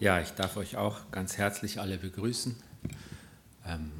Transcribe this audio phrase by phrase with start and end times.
[0.00, 2.56] Ja, ich darf euch auch ganz herzlich alle begrüßen.
[3.66, 3.90] Ähm,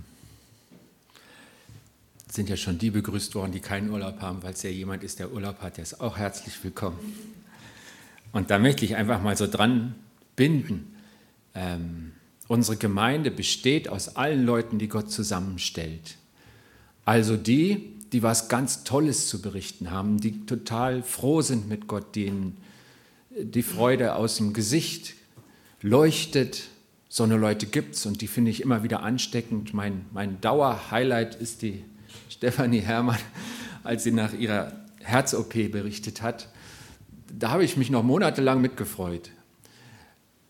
[2.27, 5.19] sind ja schon die begrüßt worden, die keinen Urlaub haben, weil es ja jemand ist,
[5.19, 6.99] der Urlaub hat, der ist auch herzlich willkommen.
[8.33, 9.95] Und da möchte ich einfach mal so dran
[10.37, 10.97] binden.
[11.55, 12.13] Ähm,
[12.49, 16.17] unsere Gemeinde besteht aus allen Leuten, die Gott zusammenstellt.
[17.05, 22.17] Also die, die was ganz Tolles zu berichten haben, die total froh sind mit Gott,
[22.17, 22.57] denen
[23.39, 25.20] die Freude aus dem Gesicht
[25.83, 26.69] leuchtet.
[27.09, 29.75] So eine Leute gibt es und die finde ich immer wieder ansteckend.
[29.75, 31.85] Mein, mein Dauer-Highlight ist die
[32.29, 33.19] Stefanie Herrmann,
[33.83, 36.49] als sie nach ihrer Herz-OP berichtet hat.
[37.33, 39.31] Da habe ich mich noch monatelang mitgefreut.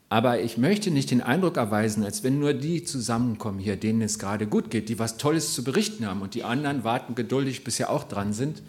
[0.08, 4.18] Aber ich möchte nicht den Eindruck erweisen, als wenn nur die zusammenkommen hier, denen es
[4.18, 7.76] gerade gut geht, die was Tolles zu berichten haben und die anderen warten geduldig, bis
[7.76, 8.60] sie auch dran sind.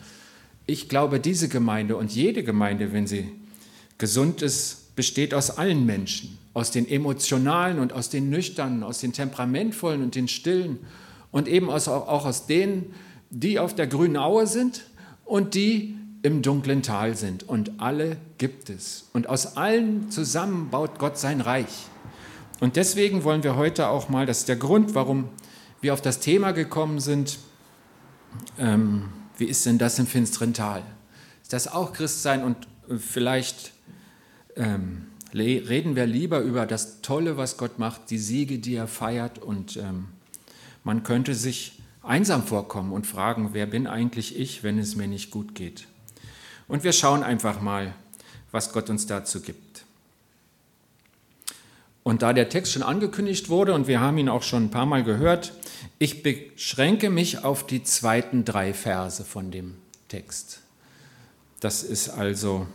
[0.67, 3.31] Ich glaube, diese Gemeinde und jede Gemeinde, wenn sie
[3.97, 9.13] gesund ist, besteht aus allen Menschen aus den emotionalen und aus den nüchternen, aus den
[9.13, 10.79] temperamentvollen und den stillen
[11.31, 12.93] und eben aus, auch aus denen,
[13.29, 14.83] die auf der grünen Aue sind
[15.25, 17.47] und die im dunklen Tal sind.
[17.47, 19.09] Und alle gibt es.
[19.13, 21.87] Und aus allen zusammen baut Gott sein Reich.
[22.59, 25.29] Und deswegen wollen wir heute auch mal, das ist der Grund, warum
[25.79, 27.39] wir auf das Thema gekommen sind,
[28.59, 30.83] ähm, wie ist denn das im finsteren Tal?
[31.41, 32.55] Ist das auch Christsein und
[32.99, 33.71] vielleicht
[34.55, 39.39] ähm, reden wir lieber über das Tolle, was Gott macht, die Siege, die er feiert.
[39.39, 40.07] Und ähm,
[40.83, 45.31] man könnte sich einsam vorkommen und fragen, wer bin eigentlich ich, wenn es mir nicht
[45.31, 45.87] gut geht?
[46.67, 47.93] Und wir schauen einfach mal,
[48.51, 49.85] was Gott uns dazu gibt.
[52.03, 54.85] Und da der Text schon angekündigt wurde und wir haben ihn auch schon ein paar
[54.85, 55.53] Mal gehört,
[55.99, 59.75] ich beschränke mich auf die zweiten drei Verse von dem
[60.07, 60.61] Text.
[61.59, 62.67] Das ist also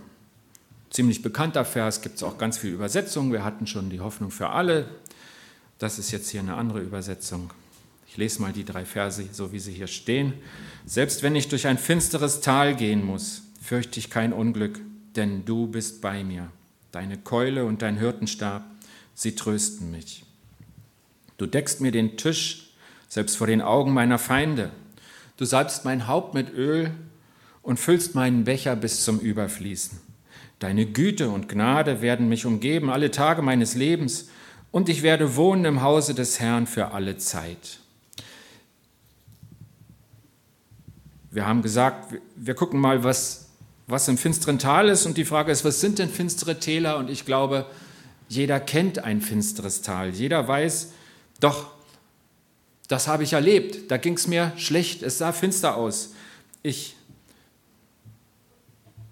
[0.97, 3.31] ziemlich bekannter Vers, gibt es auch ganz viele Übersetzungen.
[3.31, 4.89] Wir hatten schon die Hoffnung für alle.
[5.79, 7.51] Das ist jetzt hier eine andere Übersetzung.
[8.09, 10.33] Ich lese mal die drei Verse, so wie sie hier stehen.
[10.87, 14.81] Selbst wenn ich durch ein finsteres Tal gehen muss, fürchte ich kein Unglück,
[15.17, 16.51] denn du bist bei mir.
[16.93, 18.65] Deine Keule und dein Hirtenstab,
[19.15, 20.25] sie trösten mich.
[21.37, 22.71] Du deckst mir den Tisch,
[23.07, 24.71] selbst vor den Augen meiner Feinde.
[25.37, 26.91] Du salbst mein Haupt mit Öl
[27.61, 30.06] und füllst meinen Becher bis zum Überfließen.
[30.59, 34.29] Deine Güte und Gnade werden mich umgeben alle Tage meines Lebens,
[34.73, 37.79] und ich werde wohnen im Hause des Herrn für alle Zeit.
[41.31, 43.49] Wir haben gesagt, wir gucken mal, was,
[43.87, 46.99] was im finsteren Tal ist, und die Frage ist, was sind denn finstere Täler?
[46.99, 47.67] Und ich glaube,
[48.29, 50.11] jeder kennt ein finsteres Tal.
[50.11, 50.93] Jeder weiß,
[51.41, 51.71] doch,
[52.89, 53.91] das habe ich erlebt.
[53.91, 55.03] Da ging es mir schlecht.
[55.03, 56.15] Es sah finster aus.
[56.63, 56.97] Ich,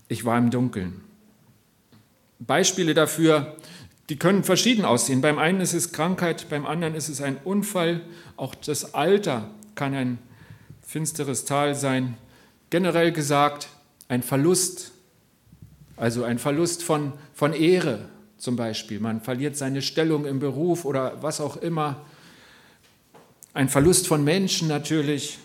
[0.08, 1.00] ich war im Dunkeln.
[2.46, 3.56] Beispiele dafür,
[4.08, 5.20] die können verschieden aussehen.
[5.20, 8.02] Beim einen ist es Krankheit, beim anderen ist es ein Unfall.
[8.36, 10.18] Auch das Alter kann ein
[10.82, 12.16] finsteres Tal sein.
[12.70, 13.68] Generell gesagt,
[14.08, 14.92] ein Verlust,
[15.96, 19.00] also ein Verlust von, von Ehre zum Beispiel.
[19.00, 22.04] Man verliert seine Stellung im Beruf oder was auch immer.
[23.54, 25.38] Ein Verlust von Menschen natürlich,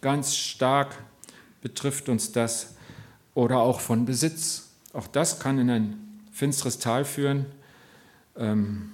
[0.00, 0.96] ganz stark
[1.60, 2.74] betrifft uns das.
[3.34, 4.70] Oder auch von Besitz.
[4.92, 7.46] Auch das kann in ein finsteres Tal führen.
[8.36, 8.90] Ähm,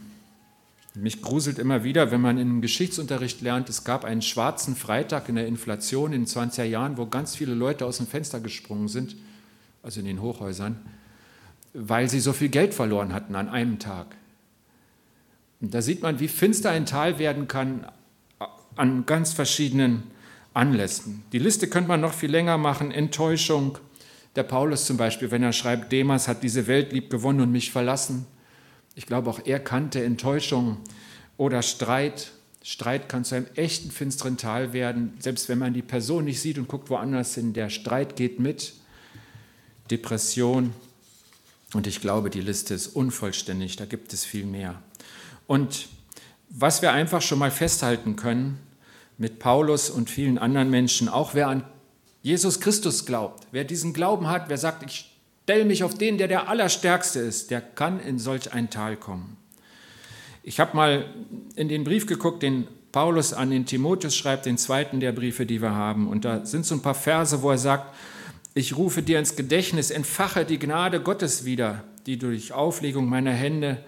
[0.95, 5.37] mich gruselt immer wieder, wenn man im Geschichtsunterricht lernt, es gab einen schwarzen Freitag in
[5.37, 9.17] der Inflation in den 20er Jahren, wo ganz viele Leute aus dem Fenster gesprungen sind,
[9.83, 10.77] also in den Hochhäusern,
[11.73, 14.09] weil sie so viel Geld verloren hatten an einem Tag.
[15.61, 17.87] Und da sieht man, wie finster ein Tal werden kann
[18.75, 20.05] an ganz verschiedenen
[20.55, 21.23] Anlässen.
[21.33, 22.91] Die Liste könnte man noch viel länger machen.
[22.91, 23.79] Enttäuschung,
[24.39, 27.73] der Paulus zum Beispiel, wenn er schreibt, Demas hat diese Welt lieb gewonnen und mich
[27.73, 28.25] verlassen.
[28.95, 30.77] Ich glaube, auch er kannte Enttäuschung
[31.37, 32.31] oder Streit.
[32.63, 36.57] Streit kann zu einem echten finsteren Tal werden, selbst wenn man die Person nicht sieht
[36.57, 37.53] und guckt woanders hin.
[37.53, 38.75] Der Streit geht mit.
[39.91, 40.73] Depression.
[41.75, 44.81] Und ich glaube, die Liste ist unvollständig, da gibt es viel mehr.
[45.49, 45.89] Und
[46.49, 48.61] was wir einfach schon mal festhalten können
[49.17, 51.65] mit Paulus und vielen anderen Menschen, auch wer an
[52.29, 55.11] Jesus Christus glaubt, wer diesen Glauben hat, wer sagt, ich
[55.45, 59.39] stelle mich auf den, der der Allerstärkste ist, der kann in solch ein Tal kommen.
[60.43, 61.07] Ich habe mal
[61.57, 65.63] in den Brief geguckt, den Paulus an den Timotheus schreibt, den zweiten der Briefe, die
[65.63, 66.07] wir haben.
[66.07, 67.95] Und da sind so ein paar Verse, wo er sagt,
[68.53, 73.33] ich rufe dir ins Gedächtnis, entfache die Gnade Gottes wieder, die du durch Auflegung meiner
[73.33, 73.83] Hände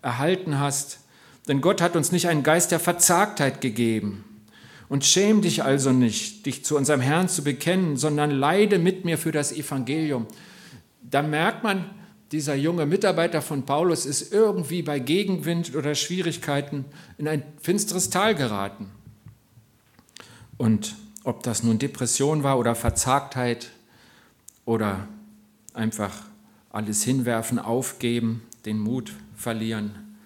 [0.00, 1.00] erhalten hast.
[1.48, 4.24] Denn Gott hat uns nicht einen Geist der Verzagtheit gegeben,
[4.90, 9.18] und schäm dich also nicht, dich zu unserem Herrn zu bekennen, sondern leide mit mir
[9.18, 10.26] für das Evangelium.
[11.00, 11.84] Da merkt man,
[12.32, 16.84] dieser junge Mitarbeiter von Paulus ist irgendwie bei Gegenwind oder Schwierigkeiten
[17.18, 18.90] in ein finsteres Tal geraten.
[20.58, 23.70] Und ob das nun Depression war oder Verzagtheit
[24.64, 25.06] oder
[25.72, 26.24] einfach
[26.70, 30.16] alles hinwerfen, aufgeben, den Mut verlieren.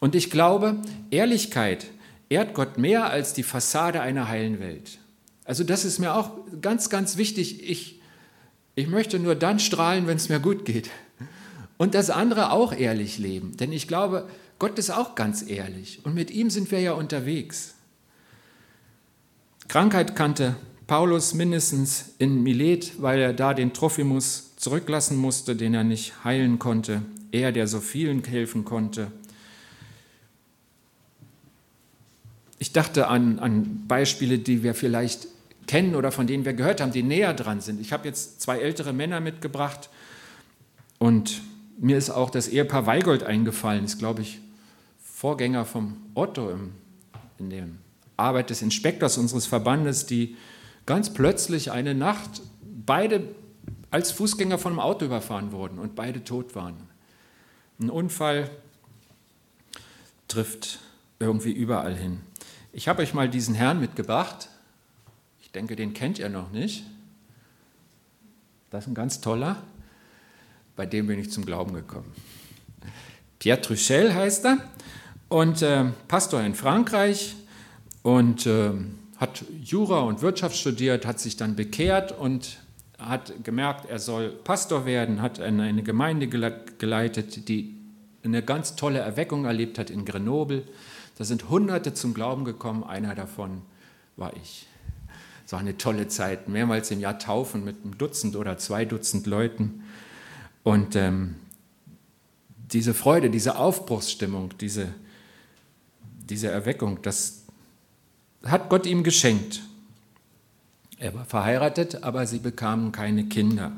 [0.00, 0.76] Und ich glaube,
[1.12, 1.86] Ehrlichkeit
[2.30, 4.98] ehrt Gott mehr als die Fassade einer heilen Welt.
[5.44, 6.30] Also das ist mir auch
[6.62, 7.68] ganz, ganz wichtig.
[7.68, 8.00] Ich,
[8.76, 10.90] ich möchte nur dann strahlen, wenn es mir gut geht.
[11.76, 13.56] Und das andere auch ehrlich leben.
[13.56, 14.28] Denn ich glaube,
[14.58, 16.00] Gott ist auch ganz ehrlich.
[16.04, 17.74] Und mit ihm sind wir ja unterwegs.
[19.66, 20.56] Krankheit kannte
[20.86, 26.58] Paulus mindestens in Milet, weil er da den Trophimus zurücklassen musste, den er nicht heilen
[26.58, 27.02] konnte.
[27.32, 29.10] Er, der so vielen helfen konnte.
[32.60, 35.26] Ich dachte an, an Beispiele, die wir vielleicht
[35.66, 37.80] kennen oder von denen wir gehört haben, die näher dran sind.
[37.80, 39.88] Ich habe jetzt zwei ältere Männer mitgebracht
[40.98, 41.40] und
[41.78, 44.40] mir ist auch das Ehepaar Weigold eingefallen, ist, glaube ich,
[45.02, 46.72] Vorgänger vom Otto im,
[47.38, 47.66] in der
[48.18, 50.36] Arbeit des Inspektors unseres Verbandes, die
[50.84, 52.42] ganz plötzlich eine Nacht
[52.84, 53.22] beide
[53.90, 56.76] als Fußgänger von einem Auto überfahren wurden und beide tot waren.
[57.80, 58.50] Ein Unfall
[60.28, 60.80] trifft
[61.18, 62.20] irgendwie überall hin.
[62.72, 64.48] Ich habe euch mal diesen Herrn mitgebracht.
[65.40, 66.84] Ich denke, den kennt ihr noch nicht.
[68.70, 69.56] Das ist ein ganz toller.
[70.76, 72.12] Bei dem bin ich zum Glauben gekommen.
[73.40, 74.58] Pierre Truchel heißt er
[75.28, 77.34] und äh, Pastor in Frankreich
[78.02, 78.70] und äh,
[79.16, 82.58] hat Jura und Wirtschaft studiert, hat sich dann bekehrt und
[83.00, 87.74] hat gemerkt, er soll Pastor werden, hat eine Gemeinde geleitet, die
[88.22, 90.62] eine ganz tolle Erweckung erlebt hat in Grenoble.
[91.20, 93.60] Da sind Hunderte zum Glauben gekommen, einer davon
[94.16, 94.66] war ich.
[95.44, 99.26] Es war eine tolle Zeit, mehrmals im Jahr taufen mit einem Dutzend oder zwei Dutzend
[99.26, 99.82] Leuten.
[100.62, 101.34] Und ähm,
[102.72, 104.94] diese Freude, diese Aufbruchsstimmung, diese,
[106.24, 107.42] diese Erweckung, das
[108.42, 109.60] hat Gott ihm geschenkt.
[110.98, 113.72] Er war verheiratet, aber sie bekamen keine Kinder.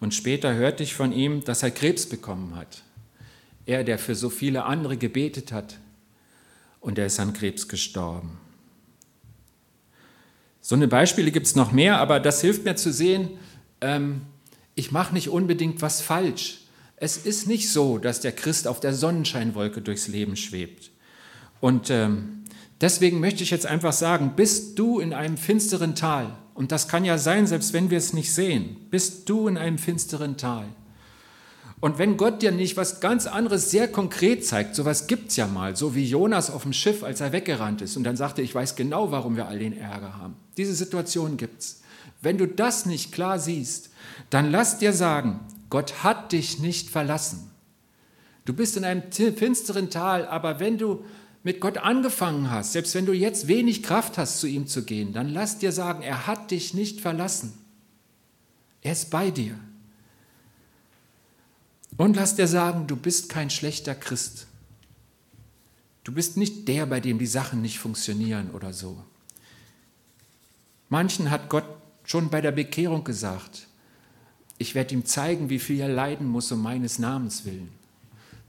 [0.00, 2.80] Und später hörte ich von ihm, dass er Krebs bekommen hat.
[3.66, 5.78] Er, der für so viele andere gebetet hat,
[6.84, 8.38] und er ist an Krebs gestorben.
[10.60, 13.30] So eine Beispiele gibt es noch mehr, aber das hilft mir zu sehen,
[13.80, 14.22] ähm,
[14.76, 16.60] ich mache nicht unbedingt was falsch.
[16.96, 20.90] Es ist nicht so, dass der Christ auf der Sonnenscheinwolke durchs Leben schwebt.
[21.60, 22.44] Und ähm,
[22.80, 27.04] Deswegen möchte ich jetzt einfach sagen, bist du in einem finsteren Tal, und das kann
[27.04, 30.66] ja sein, selbst wenn wir es nicht sehen, bist du in einem finsteren Tal.
[31.84, 35.46] Und wenn Gott dir nicht was ganz anderes sehr konkret zeigt, sowas gibt es ja
[35.46, 38.54] mal, so wie Jonas auf dem Schiff, als er weggerannt ist und dann sagte, ich
[38.54, 40.34] weiß genau, warum wir all den Ärger haben.
[40.56, 41.82] Diese Situation gibt es.
[42.22, 43.90] Wenn du das nicht klar siehst,
[44.30, 47.50] dann lass dir sagen, Gott hat dich nicht verlassen.
[48.46, 51.04] Du bist in einem finsteren Tal, aber wenn du
[51.42, 55.12] mit Gott angefangen hast, selbst wenn du jetzt wenig Kraft hast, zu ihm zu gehen,
[55.12, 57.52] dann lass dir sagen, er hat dich nicht verlassen.
[58.80, 59.58] Er ist bei dir.
[61.96, 64.46] Und lass dir sagen, du bist kein schlechter Christ.
[66.02, 69.02] Du bist nicht der, bei dem die Sachen nicht funktionieren oder so.
[70.88, 71.64] Manchen hat Gott
[72.04, 73.68] schon bei der Bekehrung gesagt,
[74.58, 77.70] ich werde ihm zeigen, wie viel er leiden muss um meines Namens willen.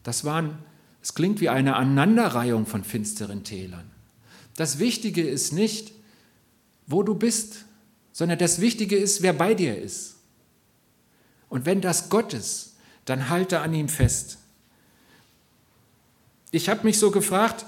[0.04, 0.58] Das waren
[1.06, 3.92] es klingt wie eine Aneinanderreihung von finsteren Tälern.
[4.56, 5.92] Das Wichtige ist nicht,
[6.88, 7.66] wo du bist,
[8.12, 10.16] sondern das Wichtige ist, wer bei dir ist.
[11.48, 12.75] Und wenn das Gott ist,
[13.06, 14.40] dann halte an ihm fest.
[16.52, 17.66] Ich habe mich so gefragt,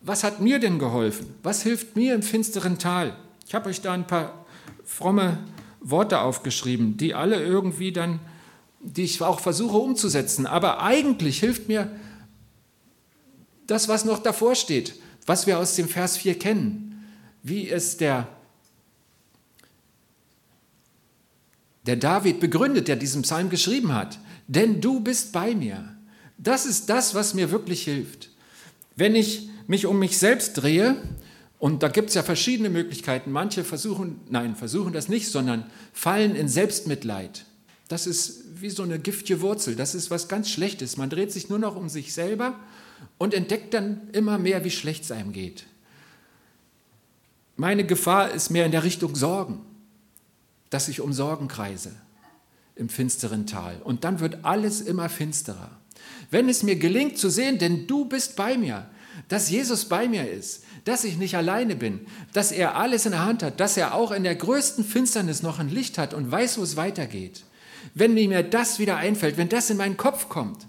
[0.00, 1.34] was hat mir denn geholfen?
[1.42, 3.16] Was hilft mir im finsteren Tal?
[3.46, 4.44] Ich habe euch da ein paar
[4.84, 5.38] fromme
[5.80, 8.20] Worte aufgeschrieben, die alle irgendwie dann,
[8.80, 10.46] die ich auch versuche umzusetzen.
[10.46, 11.90] Aber eigentlich hilft mir
[13.66, 14.94] das, was noch davor steht,
[15.26, 17.06] was wir aus dem Vers 4 kennen,
[17.42, 18.28] wie es der,
[21.86, 24.18] der David begründet, der diesen Psalm geschrieben hat.
[24.46, 25.94] Denn du bist bei mir.
[26.38, 28.30] Das ist das, was mir wirklich hilft.
[28.96, 30.96] Wenn ich mich um mich selbst drehe,
[31.58, 36.34] und da gibt es ja verschiedene Möglichkeiten, manche versuchen, nein, versuchen das nicht, sondern fallen
[36.34, 37.46] in Selbstmitleid.
[37.88, 40.96] Das ist wie so eine giftige Wurzel, das ist was ganz Schlechtes.
[40.96, 42.58] Man dreht sich nur noch um sich selber
[43.18, 45.66] und entdeckt dann immer mehr, wie schlecht es einem geht.
[47.56, 49.60] Meine Gefahr ist mehr in der Richtung Sorgen,
[50.74, 51.92] dass ich um Sorgen kreise
[52.74, 53.80] im finsteren Tal.
[53.84, 55.70] Und dann wird alles immer finsterer.
[56.32, 58.90] Wenn es mir gelingt zu sehen, denn du bist bei mir,
[59.28, 63.24] dass Jesus bei mir ist, dass ich nicht alleine bin, dass er alles in der
[63.24, 66.58] Hand hat, dass er auch in der größten Finsternis noch ein Licht hat und weiß,
[66.58, 67.44] wo es weitergeht,
[67.94, 70.66] Wenn mir das wieder einfällt, wenn das in meinen Kopf kommt,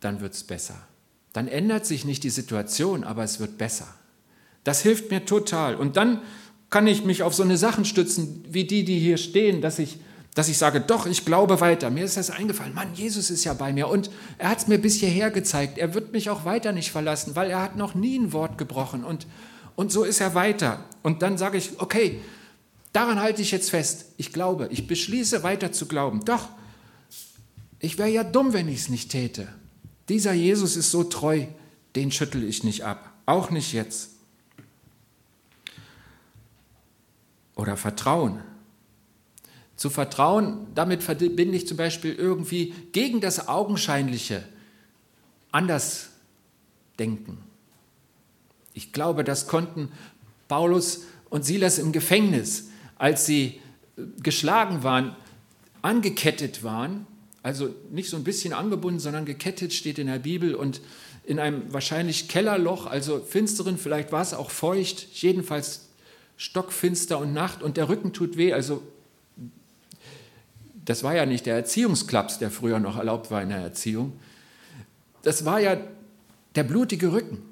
[0.00, 0.76] dann wird es besser.
[1.32, 3.88] Dann ändert sich nicht die Situation, aber es wird besser.
[4.64, 5.76] Das hilft mir total.
[5.76, 6.20] Und dann
[6.70, 9.98] kann ich mich auf so eine Sachen stützen, wie die, die hier stehen, dass ich,
[10.34, 11.90] dass ich sage, doch, ich glaube weiter.
[11.90, 12.74] Mir ist das eingefallen.
[12.74, 13.88] Mann, Jesus ist ja bei mir.
[13.88, 15.78] Und er hat es mir bis hierher gezeigt.
[15.78, 19.04] Er wird mich auch weiter nicht verlassen, weil er hat noch nie ein Wort gebrochen.
[19.04, 19.26] Und,
[19.76, 20.84] und so ist er weiter.
[21.02, 22.20] Und dann sage ich, okay,
[22.92, 24.06] daran halte ich jetzt fest.
[24.16, 26.24] Ich glaube, ich beschließe weiter zu glauben.
[26.24, 26.48] Doch,
[27.78, 29.48] ich wäre ja dumm, wenn ich es nicht täte.
[30.08, 31.46] Dieser Jesus ist so treu,
[31.94, 33.12] den schüttel ich nicht ab.
[33.26, 34.15] Auch nicht jetzt.
[37.56, 38.40] Oder Vertrauen.
[39.74, 44.44] Zu vertrauen, damit verbinde ich zum Beispiel irgendwie gegen das Augenscheinliche
[45.50, 46.10] anders
[46.98, 47.38] denken.
[48.72, 49.90] Ich glaube, das konnten
[50.48, 53.60] Paulus und Silas im Gefängnis, als sie
[53.96, 55.16] äh, geschlagen waren,
[55.82, 57.06] angekettet waren,
[57.42, 60.80] also nicht so ein bisschen angebunden, sondern gekettet steht in der Bibel und
[61.24, 65.85] in einem wahrscheinlich Kellerloch, also finsteren, vielleicht war es auch feucht, jedenfalls
[66.36, 68.52] stockfinster und Nacht und der Rücken tut weh.
[68.52, 68.82] Also
[70.84, 74.12] das war ja nicht der Erziehungsklaps, der früher noch erlaubt war in der Erziehung.
[75.22, 75.76] Das war ja
[76.54, 77.42] der blutige Rücken.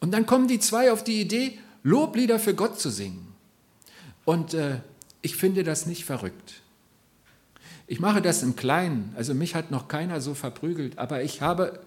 [0.00, 3.28] Und dann kommen die zwei auf die Idee, Loblieder für Gott zu singen.
[4.24, 4.80] Und äh,
[5.22, 6.62] ich finde das nicht verrückt.
[7.86, 9.14] Ich mache das im Kleinen.
[9.16, 11.80] Also mich hat noch keiner so verprügelt, aber ich habe,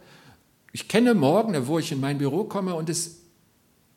[0.71, 3.17] ich kenne Morgen, wo ich in mein Büro komme und es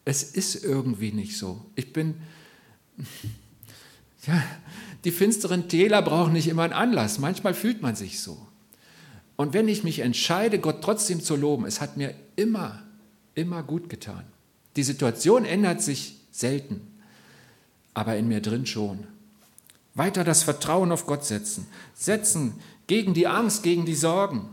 [0.05, 1.65] es ist irgendwie nicht so.
[1.75, 2.15] Ich bin,
[4.27, 4.43] ja,
[5.05, 7.19] die finsteren Täler brauchen nicht immer einen Anlass.
[7.19, 8.47] Manchmal fühlt man sich so.
[9.37, 12.83] Und wenn ich mich entscheide, Gott trotzdem zu loben, es hat mir immer,
[13.35, 14.25] immer gut getan.
[14.77, 16.81] Die Situation ändert sich selten,
[17.95, 19.07] aber in mir drin schon.
[19.95, 21.67] Weiter das Vertrauen auf Gott setzen.
[21.95, 22.55] Setzen
[22.87, 24.49] gegen die Angst, gegen die Sorgen.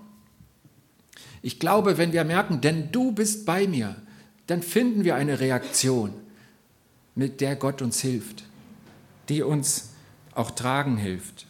[1.41, 3.96] Ich glaube, wenn wir merken, denn du bist bei mir,
[4.50, 6.13] dann finden wir eine Reaktion,
[7.13, 8.46] mit der Gott uns hilft,
[9.27, 9.89] die uns
[10.34, 11.46] auch tragen hilft.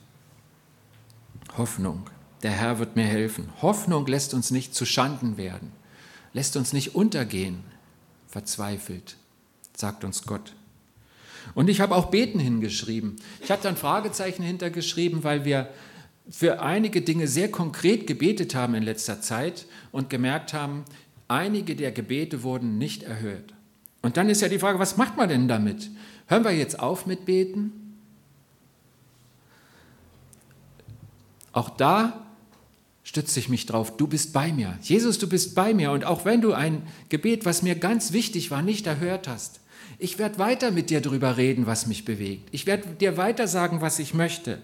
[1.57, 2.09] Hoffnung.
[2.43, 3.49] Der Herr wird mir helfen.
[3.61, 5.71] Hoffnung lässt uns nicht zu Schanden werden,
[6.33, 7.63] lässt uns nicht untergehen,
[8.27, 9.17] verzweifelt,
[9.75, 10.55] sagt uns Gott.
[11.55, 13.15] Und ich habe auch Beten hingeschrieben.
[13.41, 15.69] Ich habe da ein Fragezeichen hintergeschrieben, weil wir
[16.29, 20.85] für einige Dinge sehr konkret gebetet haben in letzter Zeit und gemerkt haben,
[21.29, 23.53] einige der Gebete wurden nicht erhört.
[24.01, 25.89] Und dann ist ja die Frage, was macht man denn damit?
[26.27, 27.71] Hören wir jetzt auf mit Beten?
[31.51, 32.25] Auch da
[33.03, 34.77] stütze ich mich drauf, du bist bei mir.
[34.81, 35.91] Jesus, du bist bei mir.
[35.91, 39.59] Und auch wenn du ein Gebet, was mir ganz wichtig war, nicht erhört hast,
[39.97, 42.47] ich werde weiter mit dir darüber reden, was mich bewegt.
[42.51, 44.61] Ich werde dir weiter sagen, was ich möchte.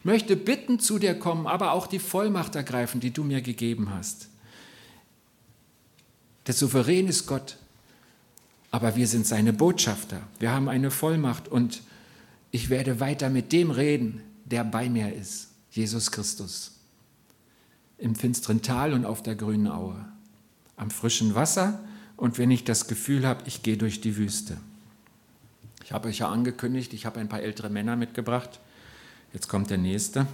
[0.00, 3.90] Ich möchte bitten zu dir kommen, aber auch die Vollmacht ergreifen, die du mir gegeben
[3.90, 4.28] hast.
[6.46, 7.56] Der Souverän ist Gott,
[8.70, 10.20] aber wir sind seine Botschafter.
[10.38, 11.82] Wir haben eine Vollmacht und
[12.52, 16.72] ich werde weiter mit dem reden, der bei mir ist, Jesus Christus.
[17.98, 19.96] Im finsteren Tal und auf der grünen Aue,
[20.76, 21.80] am frischen Wasser
[22.16, 24.56] und wenn ich das Gefühl habe, ich gehe durch die Wüste.
[25.82, 28.60] Ich habe euch ja angekündigt, ich habe ein paar ältere Männer mitgebracht.
[29.32, 30.26] Jetzt kommt der nächste.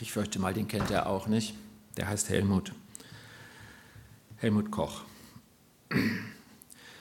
[0.00, 1.54] Ich fürchte mal, den kennt er auch nicht.
[1.96, 2.72] Der heißt Helmut.
[4.42, 5.02] Helmut Koch.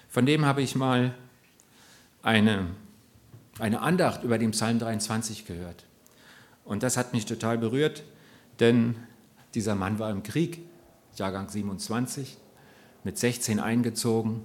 [0.10, 1.16] Von dem habe ich mal
[2.22, 2.68] eine,
[3.58, 5.86] eine Andacht über den Psalm 23 gehört.
[6.66, 8.04] Und das hat mich total berührt,
[8.60, 8.96] denn
[9.56, 10.60] dieser Mann war im Krieg,
[11.16, 12.38] Jahrgang 27,
[13.04, 14.44] mit 16 eingezogen,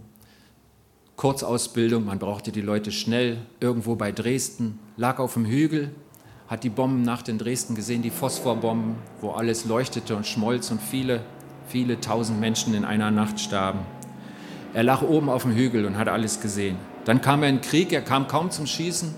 [1.16, 5.90] Kurzausbildung, man brauchte die Leute schnell, irgendwo bei Dresden, lag auf dem Hügel,
[6.48, 10.80] hat die Bomben nach in Dresden gesehen, die Phosphorbomben, wo alles leuchtete und schmolz und
[10.80, 11.20] viele
[11.68, 13.80] viele tausend Menschen in einer Nacht starben.
[14.74, 16.76] Er lag oben auf dem Hügel und hat alles gesehen.
[17.04, 19.14] Dann kam er in den Krieg, er kam kaum zum Schießen,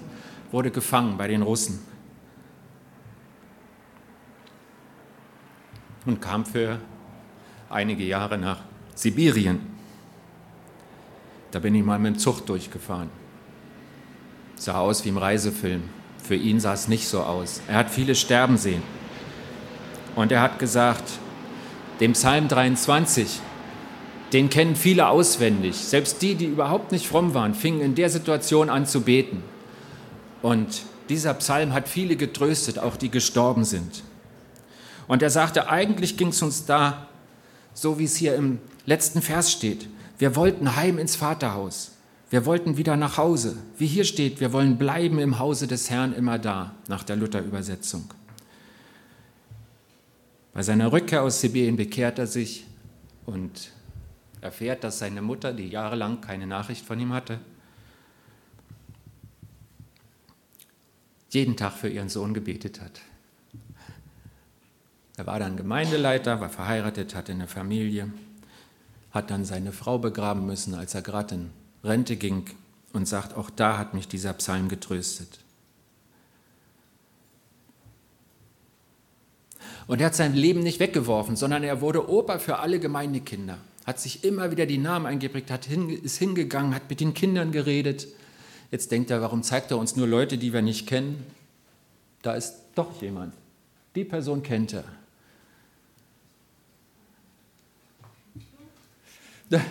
[0.53, 1.81] wurde gefangen bei den Russen
[6.09, 6.79] und kam für
[7.69, 8.61] einige Jahre nach
[8.95, 9.61] Sibirien.
[11.51, 13.11] Da bin ich mal mit dem Zug durchgefahren.
[14.57, 15.83] Sah aus wie im Reisefilm.
[16.23, 17.63] Für ihn sah es nicht so aus.
[17.69, 18.83] Er hat viele sterben sehen.
[20.17, 21.05] Und er hat gesagt,
[22.01, 23.41] dem Psalm 23,
[24.33, 25.77] den kennen viele auswendig.
[25.77, 29.43] Selbst die, die überhaupt nicht fromm waren, fingen in der Situation an zu beten.
[30.43, 34.03] Und dieser Psalm hat viele getröstet, auch die gestorben sind.
[35.07, 37.09] Und er sagte, eigentlich ging es uns da,
[37.73, 39.89] so wie es hier im letzten Vers steht,
[40.19, 41.93] wir wollten heim ins Vaterhaus.
[42.31, 43.57] Wir wollten wieder nach Hause.
[43.79, 48.05] Wie hier steht, wir wollen bleiben im Hause des Herrn immer da, nach der Luther-Übersetzung.
[50.53, 52.67] Bei seiner Rückkehr aus Sibirien bekehrt er sich
[53.27, 53.71] und
[54.41, 57.41] erfährt, dass seine Mutter, die jahrelang keine Nachricht von ihm hatte,
[61.31, 63.01] jeden Tag für ihren Sohn gebetet hat.
[65.17, 68.13] Er war dann Gemeindeleiter, war verheiratet, hatte eine Familie,
[69.11, 71.51] hat dann seine Frau begraben müssen, als er gerade in
[71.83, 72.45] Rente ging
[72.93, 75.41] und sagt, auch da hat mich dieser Psalm getröstet.
[79.89, 83.99] Und er hat sein Leben nicht weggeworfen, sondern er wurde Opa für alle Gemeindekinder, hat
[83.99, 88.07] sich immer wieder die Namen eingeprägt, hat hin, ist hingegangen, hat mit den Kindern geredet.
[88.71, 91.25] Jetzt denkt er, warum zeigt er uns nur Leute, die wir nicht kennen?
[92.21, 93.33] Da ist doch jemand.
[93.95, 94.85] Die Person kennt er.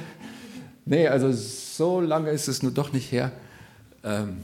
[0.86, 3.32] nee, also so lange ist es nur doch nicht her.
[4.04, 4.38] Ähm,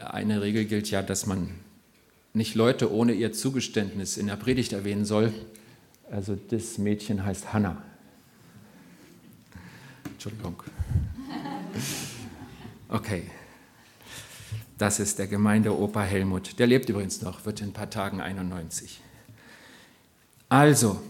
[0.00, 1.50] eine Regel gilt ja, dass man
[2.36, 5.32] nicht Leute ohne ihr Zugeständnis in der Predigt erwähnen soll.
[6.10, 7.82] Also das Mädchen heißt Hannah.
[10.04, 10.62] Entschuldigung.
[12.90, 13.22] Okay.
[14.76, 16.58] Das ist der Gemeindeopa Helmut.
[16.58, 19.00] Der lebt übrigens noch, wird in ein paar Tagen 91.
[20.50, 21.00] Also,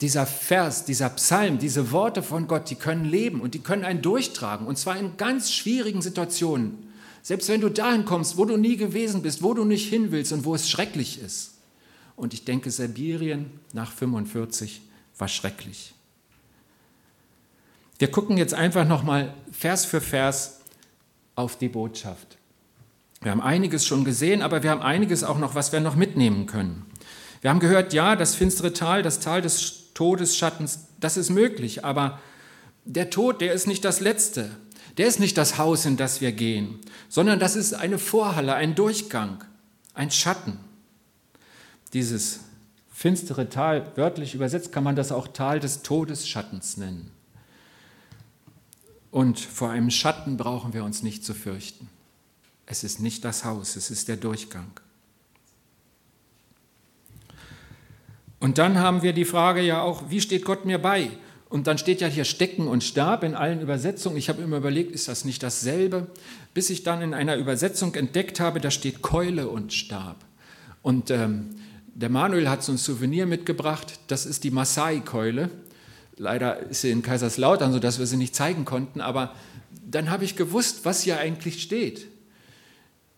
[0.00, 4.02] dieser Vers, dieser Psalm, diese Worte von Gott, die können leben und die können einen
[4.02, 4.66] durchtragen.
[4.66, 6.87] Und zwar in ganz schwierigen Situationen.
[7.28, 10.32] Selbst wenn du dahin kommst, wo du nie gewesen bist, wo du nicht hin willst
[10.32, 11.58] und wo es schrecklich ist.
[12.16, 14.80] Und ich denke, Sibirien nach 45
[15.18, 15.92] war schrecklich.
[17.98, 20.60] Wir gucken jetzt einfach nochmal Vers für Vers
[21.34, 22.38] auf die Botschaft.
[23.20, 26.46] Wir haben einiges schon gesehen, aber wir haben einiges auch noch, was wir noch mitnehmen
[26.46, 26.86] können.
[27.42, 32.20] Wir haben gehört, ja, das finstere Tal, das Tal des Todesschattens, das ist möglich, aber
[32.86, 34.48] der Tod, der ist nicht das Letzte.
[34.96, 38.74] Der ist nicht das Haus, in das wir gehen, sondern das ist eine Vorhalle, ein
[38.74, 39.44] Durchgang,
[39.94, 40.58] ein Schatten.
[41.92, 42.40] Dieses
[42.90, 47.10] finstere Tal, wörtlich übersetzt kann man das auch Tal des Todesschattens nennen.
[49.10, 51.88] Und vor einem Schatten brauchen wir uns nicht zu fürchten.
[52.66, 54.70] Es ist nicht das Haus, es ist der Durchgang.
[58.40, 61.10] Und dann haben wir die Frage ja auch, wie steht Gott mir bei?
[61.48, 64.18] Und dann steht ja hier Stecken und Stab in allen Übersetzungen.
[64.18, 66.06] Ich habe immer überlegt, ist das nicht dasselbe?
[66.52, 70.24] Bis ich dann in einer Übersetzung entdeckt habe, da steht Keule und Stab.
[70.82, 71.50] Und ähm,
[71.94, 75.50] der Manuel hat so ein Souvenir mitgebracht, das ist die Maasai-Keule.
[76.16, 79.34] Leider ist sie in Kaiserslautern, sodass wir sie nicht zeigen konnten, aber
[79.90, 82.06] dann habe ich gewusst, was hier eigentlich steht.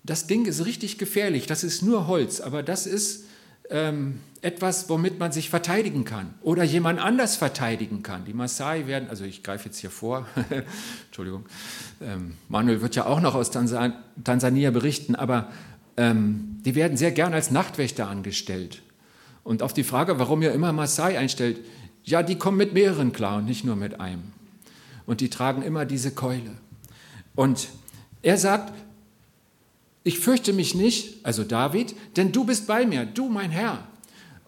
[0.05, 3.25] Das Ding ist richtig gefährlich, das ist nur Holz, aber das ist
[3.71, 8.25] ähm, etwas, womit man sich verteidigen kann oder jemand anders verteidigen kann.
[8.25, 10.27] Die Maasai werden, also ich greife jetzt hier vor,
[11.07, 11.45] Entschuldigung,
[12.01, 15.51] ähm, Manuel wird ja auch noch aus Tansan Tansania berichten, aber
[15.97, 18.83] ähm, die werden sehr gern als Nachtwächter angestellt.
[19.45, 21.61] Und auf die Frage, warum ihr immer Maasai einstellt,
[22.05, 24.33] ja, die kommen mit mehreren klar und nicht nur mit einem.
[25.07, 26.57] Und die tragen immer diese Keule.
[27.35, 27.69] Und
[28.23, 28.73] er sagt,
[30.03, 33.87] ich fürchte mich nicht, also David, denn du bist bei mir, du mein Herr.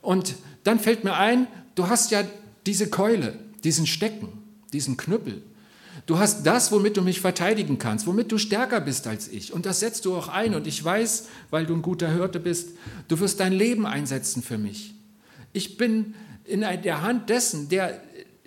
[0.01, 0.35] Und
[0.65, 2.25] dann fällt mir ein, du hast ja
[2.67, 4.29] diese Keule, diesen Stecken,
[4.73, 5.43] diesen Knüppel.
[6.07, 9.53] Du hast das, womit du mich verteidigen kannst, womit du stärker bist als ich.
[9.53, 10.55] Und das setzt du auch ein.
[10.55, 12.71] Und ich weiß, weil du ein guter Hirte bist,
[13.09, 14.95] du wirst dein Leben einsetzen für mich.
[15.53, 18.03] Ich bin in der Hand dessen, der,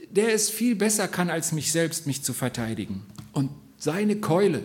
[0.10, 3.06] der es viel besser kann, als mich selbst, mich zu verteidigen.
[3.32, 4.64] Und seine Keule,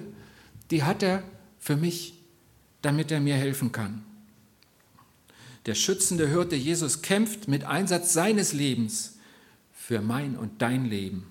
[0.71, 1.23] die hat er
[1.59, 2.20] für mich
[2.83, 4.03] damit er mir helfen kann.
[5.67, 9.19] Der schützende Hirte Jesus kämpft mit Einsatz seines Lebens
[9.73, 11.27] für mein und dein Leben.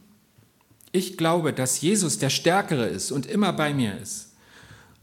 [0.92, 4.32] Ich glaube, dass Jesus der Stärkere ist und immer bei mir ist.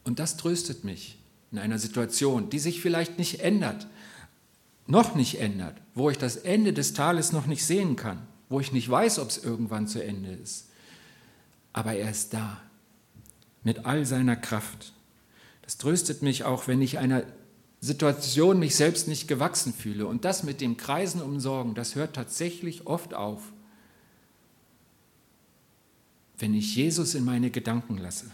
[0.04, 1.18] Und das tröstet mich
[1.50, 3.86] in einer Situation, die sich vielleicht nicht ändert,
[4.86, 8.72] noch nicht ändert, wo ich das Ende des Tales noch nicht sehen kann, wo ich
[8.72, 10.68] nicht weiß, ob es irgendwann zu Ende ist.
[11.72, 12.60] Aber er ist da,
[13.64, 14.92] mit all seiner Kraft.
[15.66, 17.24] Das tröstet mich auch, wenn ich einer
[17.80, 20.06] Situation mich selbst nicht gewachsen fühle.
[20.06, 23.40] Und das mit dem Kreisen um Sorgen, das hört tatsächlich oft auf,
[26.38, 28.26] wenn ich Jesus in meine Gedanken lasse.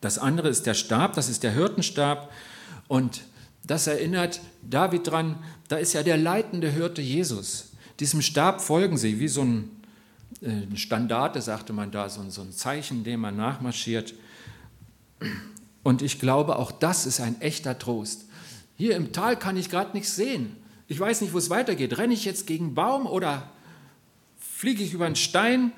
[0.00, 2.32] Das andere ist der Stab, das ist der Hirtenstab.
[2.88, 3.22] Und
[3.64, 5.36] das erinnert David dran,
[5.68, 7.70] da ist ja der leitende Hirte Jesus.
[8.00, 9.70] Diesem Stab folgen sie, wie so ein
[10.40, 14.14] äh, Standarte, sagte man da, so ein Zeichen, dem man nachmarschiert.
[15.88, 18.26] Und ich glaube, auch das ist ein echter Trost.
[18.76, 20.54] Hier im Tal kann ich gerade nichts sehen.
[20.86, 21.96] Ich weiß nicht, wo es weitergeht.
[21.96, 23.50] Renne ich jetzt gegen einen Baum oder
[24.38, 25.72] fliege ich über einen Stein?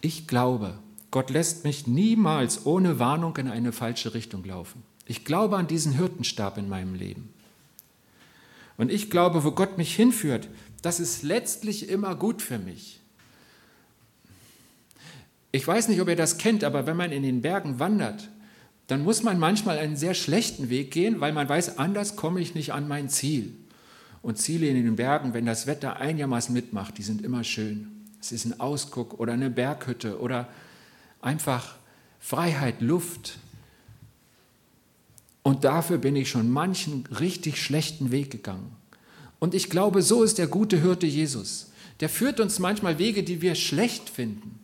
[0.00, 0.80] Ich glaube,
[1.12, 4.82] Gott lässt mich niemals ohne Warnung in eine falsche Richtung laufen.
[5.06, 7.32] Ich glaube an diesen Hirtenstab in meinem Leben.
[8.78, 10.48] Und ich glaube, wo Gott mich hinführt,
[10.82, 12.98] das ist letztlich immer gut für mich.
[15.52, 18.30] Ich weiß nicht, ob ihr das kennt, aber wenn man in den Bergen wandert,
[18.86, 22.54] dann muss man manchmal einen sehr schlechten Weg gehen, weil man weiß, anders komme ich
[22.54, 23.54] nicht an mein Ziel.
[24.22, 27.88] Und Ziele in den Bergen, wenn das Wetter einigermaßen mitmacht, die sind immer schön.
[28.20, 30.48] Es ist ein Ausguck oder eine Berghütte oder
[31.20, 31.76] einfach
[32.18, 33.38] Freiheit, Luft.
[35.42, 38.76] Und dafür bin ich schon manchen richtig schlechten Weg gegangen.
[39.40, 41.72] Und ich glaube, so ist der gute Hirte Jesus.
[41.98, 44.61] Der führt uns manchmal Wege, die wir schlecht finden.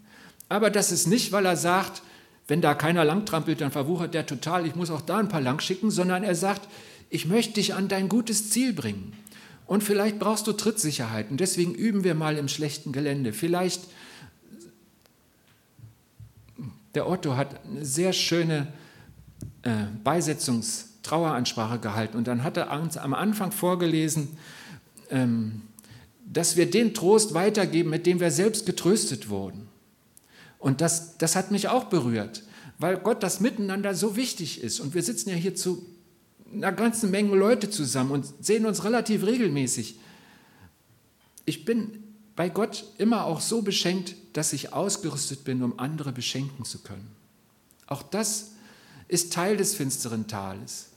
[0.48, 2.02] Aber das ist nicht, weil er sagt,
[2.46, 5.61] wenn da keiner langtrampelt, dann verwuchert der total, ich muss auch da ein paar lang
[5.61, 6.68] schicken, sondern er sagt,
[7.11, 9.12] ich möchte dich an dein gutes Ziel bringen.
[9.66, 13.34] Und vielleicht brauchst du Trittsicherheit und deswegen üben wir mal im schlechten Gelände.
[13.34, 13.82] Vielleicht,
[16.94, 18.72] der Otto hat eine sehr schöne
[19.62, 24.38] äh, Beisetzungstraueransprache gehalten und dann hat er uns am Anfang vorgelesen,
[25.11, 25.61] ähm,
[26.24, 29.67] dass wir den Trost weitergeben, mit dem wir selbst getröstet wurden.
[30.59, 32.42] Und das, das hat mich auch berührt,
[32.79, 34.81] weil Gott das Miteinander so wichtig ist.
[34.81, 35.87] Und wir sitzen ja hier zu
[36.53, 39.99] einer ganzen Menge Leute zusammen und sehen uns relativ regelmäßig.
[41.44, 42.03] Ich bin
[42.37, 47.11] bei Gott immer auch so beschenkt, dass ich ausgerüstet bin, um andere beschenken zu können.
[47.87, 48.53] Auch das
[49.09, 50.90] ist Teil des finsteren Tales.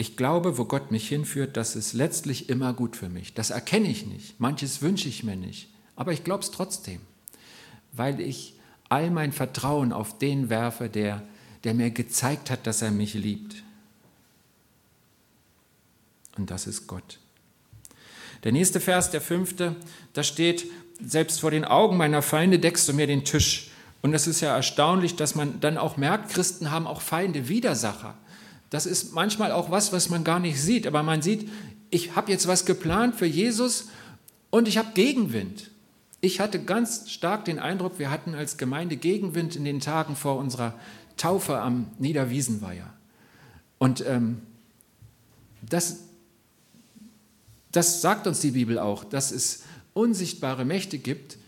[0.00, 3.34] Ich glaube, wo Gott mich hinführt, das ist letztlich immer gut für mich.
[3.34, 4.38] Das erkenne ich nicht.
[4.38, 5.68] Manches wünsche ich mir nicht.
[5.96, 7.00] Aber ich glaube es trotzdem,
[7.92, 8.54] weil ich
[8.88, 11.24] all mein Vertrauen auf den werfe, der,
[11.64, 13.56] der mir gezeigt hat, dass er mich liebt.
[16.36, 17.18] Und das ist Gott.
[18.44, 19.74] Der nächste Vers, der fünfte,
[20.12, 23.72] da steht, selbst vor den Augen meiner Feinde deckst du mir den Tisch.
[24.00, 28.16] Und es ist ja erstaunlich, dass man dann auch merkt, Christen haben auch Feinde, Widersacher.
[28.70, 31.48] Das ist manchmal auch was, was man gar nicht sieht, aber man sieht,
[31.90, 33.88] ich habe jetzt was geplant für Jesus
[34.50, 35.70] und ich habe Gegenwind.
[36.20, 40.36] Ich hatte ganz stark den Eindruck, wir hatten als Gemeinde Gegenwind in den Tagen vor
[40.36, 40.74] unserer
[41.16, 42.92] Taufe am Niederwiesenweiher.
[43.78, 44.42] Und ähm,
[45.62, 46.00] das,
[47.72, 49.62] das sagt uns die Bibel auch, dass es
[49.94, 51.38] unsichtbare Mächte gibt,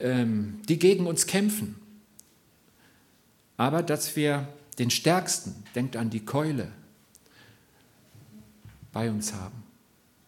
[0.00, 1.76] ähm, die gegen uns kämpfen.
[3.56, 6.70] Aber dass wir den Stärksten, denkt an die Keule,
[8.92, 9.62] bei uns haben.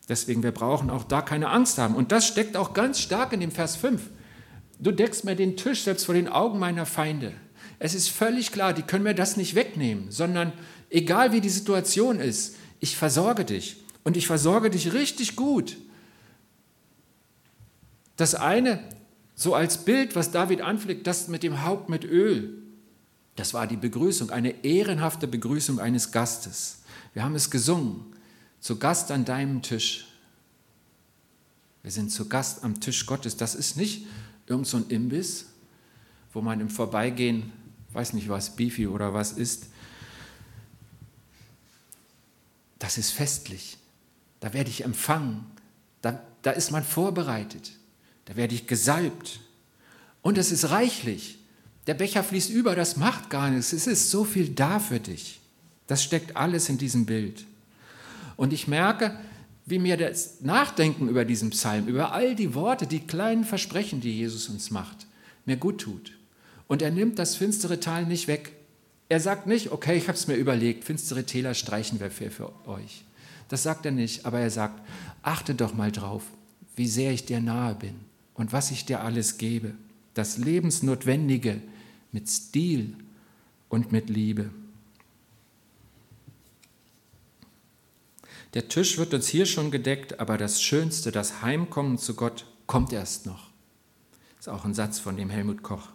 [0.09, 1.97] Deswegen, wir brauchen auch da keine Angst haben.
[1.97, 4.03] Und das steckt auch ganz stark in dem Vers 5.
[4.79, 7.33] Du deckst mir den Tisch selbst vor den Augen meiner Feinde.
[7.79, 10.53] Es ist völlig klar, die können mir das nicht wegnehmen, sondern
[10.91, 13.83] egal wie die Situation ist, ich versorge dich.
[14.05, 15.77] Und ich versorge dich richtig gut.
[18.17, 18.79] Das eine,
[19.35, 22.63] so als Bild, was David anflickt, das mit dem Haupt mit Öl.
[23.37, 26.79] Das war die Begrüßung, eine ehrenhafte Begrüßung eines Gastes.
[27.13, 28.05] Wir haben es gesungen,
[28.61, 30.09] zu Gast an deinem Tisch.
[31.83, 33.37] Wir sind zu Gast am Tisch Gottes.
[33.37, 34.07] Das ist nicht
[34.47, 35.47] irgend so ein Imbiss,
[36.33, 37.53] wo man im Vorbeigehen,
[37.93, 39.67] weiß nicht was, Beefy oder was ist.
[42.79, 43.79] Das ist festlich.
[44.41, 45.47] Da werde ich empfangen.
[46.03, 47.73] Da, da ist man vorbereitet.
[48.25, 49.41] Da werde ich gesalbt.
[50.23, 51.39] Und es ist reichlich.
[51.87, 53.73] Der Becher fließt über, das macht gar nichts.
[53.73, 55.41] Es ist so viel da für dich.
[55.87, 57.45] Das steckt alles in diesem Bild.
[58.37, 59.19] Und ich merke,
[59.67, 64.17] wie mir das Nachdenken über diesen Psalm, über all die Worte, die kleinen Versprechen, die
[64.17, 65.07] Jesus uns macht,
[65.45, 66.13] mir gut tut.
[66.69, 68.53] Und er nimmt das finstere Tal nicht weg.
[69.09, 72.53] Er sagt nicht, okay, ich habe es mir überlegt, finstere Täler streichen wir für, für
[72.69, 73.05] euch.
[73.49, 74.81] Das sagt er nicht, aber er sagt,
[75.23, 76.25] achte doch mal drauf,
[76.75, 77.95] wie sehr ich dir nahe bin
[78.35, 79.75] und was ich dir alles gebe.
[80.15, 81.61] Das Lebensnotwendige,
[82.17, 82.95] mit Stil
[83.69, 84.49] und mit Liebe.
[88.55, 92.91] Der Tisch wird uns hier schon gedeckt, aber das Schönste, das Heimkommen zu Gott, kommt
[92.95, 93.51] erst noch.
[94.39, 95.89] Das ist auch ein Satz von dem Helmut Koch.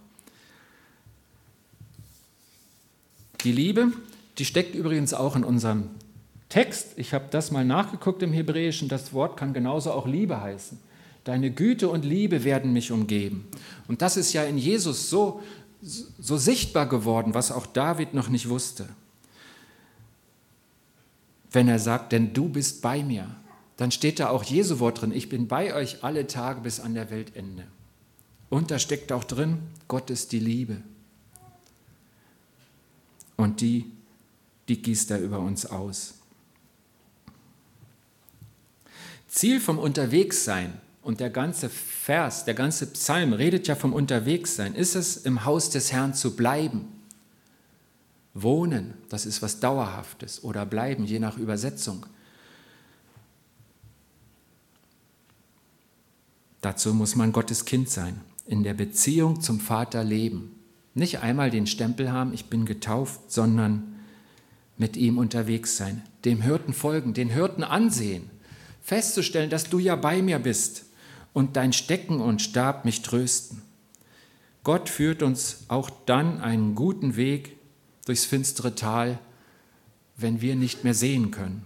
[3.43, 3.91] Die Liebe,
[4.37, 5.89] die steckt übrigens auch in unserem
[6.49, 6.89] Text.
[6.97, 8.89] Ich habe das mal nachgeguckt im Hebräischen.
[8.89, 10.77] Das Wort kann genauso auch Liebe heißen.
[11.23, 13.47] Deine Güte und Liebe werden mich umgeben.
[13.87, 15.41] Und das ist ja in Jesus so
[15.81, 18.87] so sichtbar geworden, was auch David noch nicht wusste.
[21.51, 23.35] Wenn er sagt, denn du bist bei mir,
[23.77, 26.93] dann steht da auch Jesu Wort drin, ich bin bei euch alle Tage bis an
[26.93, 27.65] der Weltende.
[28.49, 30.81] Und da steckt auch drin, Gott ist die Liebe.
[33.37, 33.91] Und die,
[34.67, 36.15] die gießt er über uns aus.
[39.27, 44.75] Ziel vom Unterwegssein Und der ganze Vers, der ganze Psalm redet ja vom Unterwegssein.
[44.75, 46.87] Ist es im Haus des Herrn zu bleiben?
[48.33, 50.43] Wohnen, das ist was Dauerhaftes.
[50.43, 52.05] Oder bleiben, je nach Übersetzung.
[56.61, 60.55] Dazu muss man Gottes Kind sein, in der Beziehung zum Vater leben.
[60.93, 63.95] Nicht einmal den Stempel haben, ich bin getauft, sondern
[64.77, 68.29] mit ihm unterwegs sein, dem Hirten folgen, den Hirten ansehen,
[68.83, 70.85] festzustellen, dass du ja bei mir bist
[71.33, 73.61] und dein Stecken und Stab mich trösten.
[74.63, 77.57] Gott führt uns auch dann einen guten Weg
[78.05, 79.19] durchs finstere Tal,
[80.17, 81.65] wenn wir nicht mehr sehen können.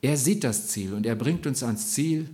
[0.00, 2.28] Er sieht das Ziel und er bringt uns ans Ziel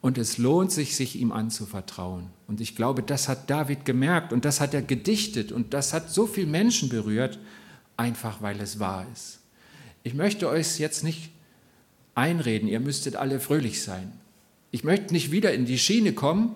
[0.00, 2.30] und es lohnt sich, sich ihm anzuvertrauen.
[2.46, 6.10] Und ich glaube, das hat David gemerkt und das hat er gedichtet und das hat
[6.10, 7.38] so viele Menschen berührt,
[7.96, 9.38] einfach weil es wahr ist.
[10.02, 11.30] Ich möchte euch jetzt nicht
[12.14, 14.12] einreden, ihr müsstet alle fröhlich sein.
[14.72, 16.54] Ich möchte nicht wieder in die Schiene kommen,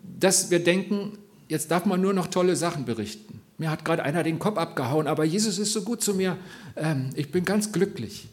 [0.00, 1.18] dass wir denken,
[1.48, 3.40] jetzt darf man nur noch tolle Sachen berichten.
[3.58, 6.38] Mir hat gerade einer den Kopf abgehauen, aber Jesus ist so gut zu mir.
[6.76, 8.28] Ähm, ich bin ganz glücklich.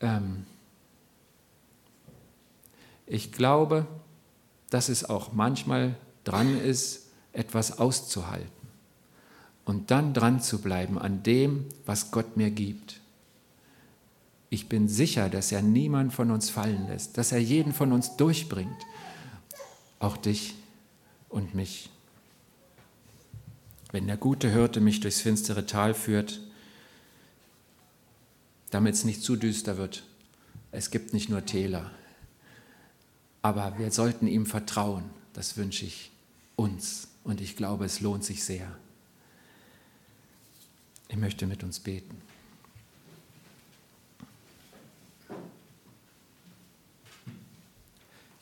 [0.00, 0.44] Ähm,
[3.06, 3.86] ich glaube,
[4.70, 8.48] dass es auch manchmal dran ist, etwas auszuhalten
[9.66, 13.01] und dann dran zu bleiben an dem, was Gott mir gibt.
[14.52, 18.18] Ich bin sicher, dass er niemand von uns fallen lässt, dass er jeden von uns
[18.18, 18.76] durchbringt,
[19.98, 20.52] auch dich
[21.30, 21.88] und mich.
[23.92, 26.42] Wenn der gute Hirte mich durchs finstere Tal führt,
[28.68, 30.04] damit es nicht zu düster wird.
[30.70, 31.90] Es gibt nicht nur Täler,
[33.40, 35.04] aber wir sollten ihm vertrauen.
[35.32, 36.10] Das wünsche ich
[36.56, 37.08] uns.
[37.24, 38.76] Und ich glaube, es lohnt sich sehr.
[41.08, 42.20] Ich möchte mit uns beten.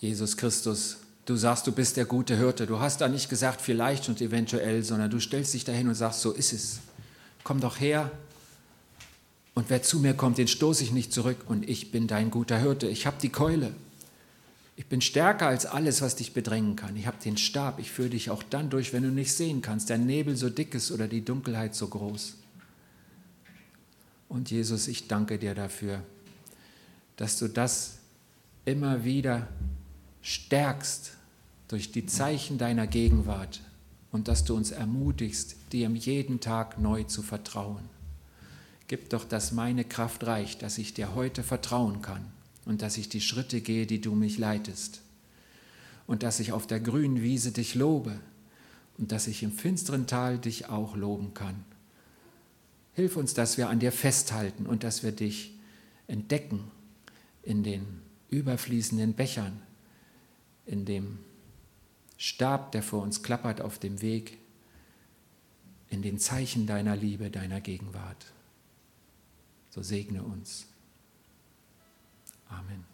[0.00, 2.66] Jesus Christus, du sagst, du bist der gute Hirte.
[2.66, 6.22] Du hast da nicht gesagt vielleicht und eventuell, sondern du stellst dich dahin und sagst,
[6.22, 6.80] so ist es.
[7.44, 8.10] Komm doch her.
[9.54, 11.36] Und wer zu mir kommt, den stoße ich nicht zurück.
[11.46, 12.88] Und ich bin dein guter Hirte.
[12.88, 13.74] Ich habe die Keule.
[14.74, 16.96] Ich bin stärker als alles, was dich bedrängen kann.
[16.96, 17.78] Ich habe den Stab.
[17.78, 20.74] Ich führe dich auch dann durch, wenn du nicht sehen kannst, der Nebel so dick
[20.74, 22.36] ist oder die Dunkelheit so groß.
[24.30, 26.02] Und Jesus, ich danke dir dafür,
[27.18, 27.98] dass du das
[28.64, 29.48] immer wieder
[30.22, 31.12] stärkst
[31.68, 33.60] durch die Zeichen deiner Gegenwart
[34.12, 37.88] und dass du uns ermutigst, dir jeden Tag neu zu vertrauen.
[38.88, 42.24] Gib doch, dass meine Kraft reicht, dass ich dir heute vertrauen kann
[42.64, 45.00] und dass ich die Schritte gehe, die du mich leitest.
[46.08, 48.18] Und dass ich auf der grünen Wiese dich lobe
[48.98, 51.64] und dass ich im finsteren Tal dich auch loben kann.
[52.94, 55.54] Hilf uns, dass wir an dir festhalten und dass wir dich
[56.08, 56.64] entdecken
[57.44, 57.86] in den
[58.28, 59.62] überfließenden Bechern,
[60.70, 61.18] in dem
[62.16, 64.38] Stab, der vor uns klappert auf dem Weg,
[65.88, 68.32] in den Zeichen deiner Liebe, deiner Gegenwart.
[69.70, 70.66] So segne uns.
[72.48, 72.89] Amen.